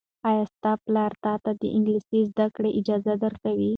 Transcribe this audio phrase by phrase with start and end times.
[0.29, 3.69] ایا ستا پلار تاته د انګلیسي زده کړې اجازه درکوي؟